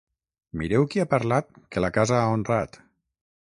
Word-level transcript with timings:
Mireu 0.61 0.87
qui 0.93 1.03
ha 1.03 1.11
parlat 1.11 1.61
que 1.77 1.85
la 1.87 1.93
casa 2.01 2.19
ha 2.23 2.35
honrat. 2.39 2.85